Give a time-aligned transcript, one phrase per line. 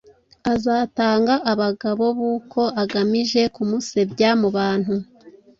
[0.53, 4.93] azatanga abagabo b’uko agamije kumusebya mu bantu